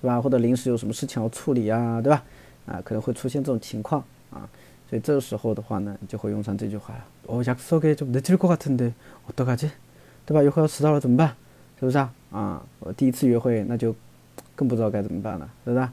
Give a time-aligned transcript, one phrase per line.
[0.00, 0.20] 对吧？
[0.20, 2.22] 或者临时有什么事情要处理啊，对吧？
[2.66, 4.48] 啊，可能会出现这种情况啊，
[4.88, 7.04] 所以这个时候的话呢，你就会用上这句话了。
[7.26, 9.70] 哦，약속에좀늦을것같은데어떡하 지？
[10.24, 10.42] 对吧？
[10.42, 11.34] 约会要迟到了怎么办？
[11.78, 12.12] 是不是啊？
[12.30, 13.94] 啊，我第一次约会那就
[14.54, 15.88] 更不知道该怎么办了，是不是？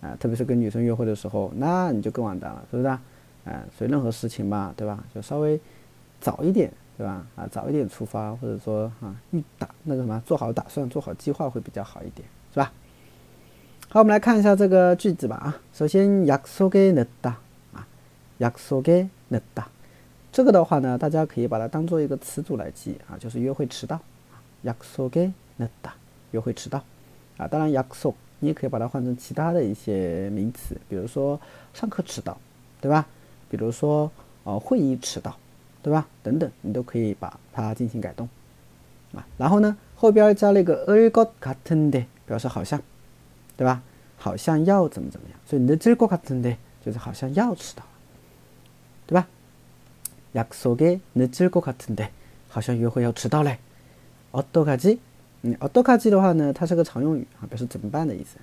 [0.00, 2.98] 啊，特别是跟女生约会的时候，那你就更完蛋了，是不是？
[3.44, 5.04] 啊，所以任何事情嘛，对吧？
[5.14, 5.58] 就稍微
[6.20, 7.24] 早一点，对吧？
[7.36, 12.72] 啊，早一点出发，或者说啊，预打那个什么，做好打算，做好计划会比较好一点，是吧？
[13.88, 15.36] 好，我们来看一下这个句子吧。
[15.36, 17.34] 啊，首先약속에늦다
[17.72, 17.86] 啊，
[18.40, 19.66] 약속에늦다
[20.32, 23.96] 这个的话呢，大家可以把它当做一个词组来记啊，就是约会迟到
[24.32, 25.92] 啊，약속에늦다
[26.32, 26.82] 约会迟到
[27.36, 27.46] 啊。
[27.46, 31.40] 当然약 속， 你也可以把它换成其他的一些名词，比如说
[31.72, 32.36] 上课迟到，
[32.80, 33.06] 对吧？
[33.50, 34.10] 比如说，
[34.44, 35.36] 呃，会议迟到，
[35.82, 36.06] 对吧？
[36.22, 38.28] 等等，你都可以把它进行改动，
[39.14, 42.80] 啊，然后呢，后边加了一个을것같은 데， 表示好像，
[43.56, 43.82] 对吧？
[44.18, 47.84] 好像要怎么怎么样，所以늦을것같은 데， 就是好像要迟到，
[49.06, 49.26] 对吧？
[50.34, 52.08] 약속에늦을것같은 데，
[52.48, 53.58] 好像约会要迟到嘞。
[54.32, 54.98] 어떡하 지？
[55.42, 58.38] 嗯，어떡하지的话呢，它是个常用语啊，表示怎么办的意思。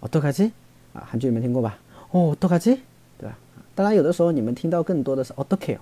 [0.00, 0.50] 어떡하 지？
[0.92, 1.78] 啊，韩剧里面听过吧？
[2.10, 2.78] 哦，어떡하 지？
[3.74, 3.74] 对吧？
[3.74, 5.78] 当然，有的时候你们听到更多的是 auto-kill，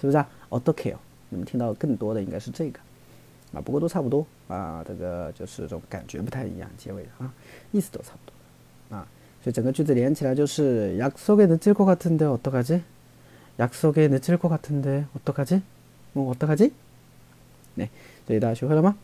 [0.00, 0.28] 是不是啊？
[0.50, 0.96] auto-kill，
[1.28, 2.78] 你们听到更多的应该是这个
[3.52, 7.32] 啊，不过都差不多啊，这个就是这种感觉不太一样，结尾的啊，
[7.72, 9.06] 意思都差不多啊，
[9.42, 12.82] 所以整个句子连起来就是약속에늦을것같은데어떡하 지？
[13.58, 15.62] 약속에늦을것같은데어떡하 지？
[16.14, 16.72] 어떡하 지？
[17.76, 17.90] 네，
[18.26, 18.96] 这里大家学会了吗？